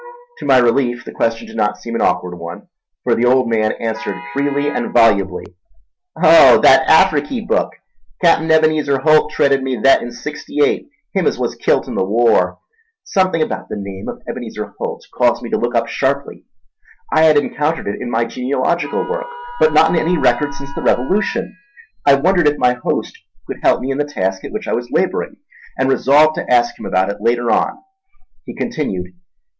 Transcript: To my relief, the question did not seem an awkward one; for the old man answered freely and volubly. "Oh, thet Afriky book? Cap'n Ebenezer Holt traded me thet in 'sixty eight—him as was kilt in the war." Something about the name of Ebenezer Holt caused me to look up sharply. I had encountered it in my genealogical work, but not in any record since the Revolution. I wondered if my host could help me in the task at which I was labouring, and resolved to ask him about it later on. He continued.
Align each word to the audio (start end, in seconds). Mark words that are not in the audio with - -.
To 0.39 0.45
my 0.47 0.57
relief, 0.57 1.05
the 1.05 1.11
question 1.11 1.45
did 1.45 1.55
not 1.55 1.77
seem 1.77 1.93
an 1.93 2.01
awkward 2.01 2.33
one; 2.39 2.69
for 3.03 3.13
the 3.13 3.25
old 3.25 3.47
man 3.47 3.73
answered 3.73 4.17
freely 4.33 4.67
and 4.67 4.91
volubly. 4.91 5.45
"Oh, 6.15 6.59
thet 6.59 6.87
Afriky 6.87 7.47
book? 7.47 7.73
Cap'n 8.19 8.49
Ebenezer 8.49 8.97
Holt 9.01 9.31
traded 9.31 9.61
me 9.61 9.79
thet 9.79 10.01
in 10.01 10.11
'sixty 10.11 10.61
eight—him 10.63 11.27
as 11.27 11.37
was 11.37 11.53
kilt 11.53 11.87
in 11.87 11.93
the 11.93 12.03
war." 12.03 12.57
Something 13.03 13.43
about 13.43 13.69
the 13.69 13.75
name 13.77 14.09
of 14.09 14.23
Ebenezer 14.27 14.73
Holt 14.79 15.05
caused 15.13 15.43
me 15.43 15.51
to 15.51 15.57
look 15.59 15.75
up 15.75 15.87
sharply. 15.87 16.45
I 17.13 17.21
had 17.21 17.37
encountered 17.37 17.85
it 17.87 18.01
in 18.01 18.09
my 18.09 18.25
genealogical 18.25 19.07
work, 19.07 19.27
but 19.59 19.71
not 19.71 19.91
in 19.91 19.97
any 19.99 20.17
record 20.17 20.55
since 20.55 20.73
the 20.73 20.81
Revolution. 20.81 21.55
I 22.07 22.15
wondered 22.15 22.47
if 22.47 22.57
my 22.57 22.73
host 22.73 23.15
could 23.45 23.57
help 23.61 23.81
me 23.81 23.91
in 23.91 23.99
the 23.99 24.05
task 24.05 24.43
at 24.43 24.51
which 24.51 24.67
I 24.67 24.73
was 24.73 24.89
labouring, 24.89 25.35
and 25.77 25.91
resolved 25.91 26.33
to 26.37 26.51
ask 26.51 26.79
him 26.79 26.87
about 26.87 27.11
it 27.11 27.17
later 27.21 27.51
on. 27.51 27.77
He 28.47 28.55
continued. 28.55 29.11